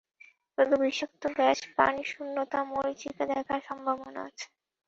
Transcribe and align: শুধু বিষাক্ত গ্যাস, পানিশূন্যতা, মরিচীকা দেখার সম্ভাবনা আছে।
শুধু 0.57 0.75
বিষাক্ত 0.83 1.23
গ্যাস, 1.37 1.59
পানিশূন্যতা, 1.77 2.59
মরিচীকা 2.71 3.23
দেখার 3.31 3.61
সম্ভাবনা 3.67 4.19
আছে। 4.27 4.47